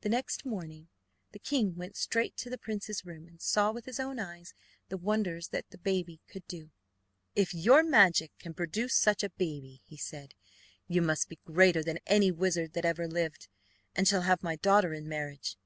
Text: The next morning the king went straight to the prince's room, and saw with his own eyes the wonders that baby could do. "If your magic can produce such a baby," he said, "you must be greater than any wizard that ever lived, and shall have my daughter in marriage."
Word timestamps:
The 0.00 0.08
next 0.08 0.46
morning 0.46 0.88
the 1.32 1.38
king 1.38 1.76
went 1.76 1.94
straight 1.94 2.38
to 2.38 2.48
the 2.48 2.56
prince's 2.56 3.04
room, 3.04 3.28
and 3.28 3.38
saw 3.38 3.70
with 3.70 3.84
his 3.84 4.00
own 4.00 4.18
eyes 4.18 4.54
the 4.88 4.96
wonders 4.96 5.48
that 5.48 5.68
baby 5.82 6.22
could 6.26 6.46
do. 6.46 6.70
"If 7.36 7.52
your 7.52 7.82
magic 7.84 8.32
can 8.38 8.54
produce 8.54 8.94
such 8.94 9.22
a 9.22 9.28
baby," 9.28 9.82
he 9.84 9.98
said, 9.98 10.32
"you 10.88 11.02
must 11.02 11.28
be 11.28 11.38
greater 11.44 11.82
than 11.82 11.98
any 12.06 12.30
wizard 12.32 12.72
that 12.72 12.86
ever 12.86 13.06
lived, 13.06 13.48
and 13.94 14.08
shall 14.08 14.22
have 14.22 14.42
my 14.42 14.56
daughter 14.56 14.94
in 14.94 15.06
marriage." 15.06 15.58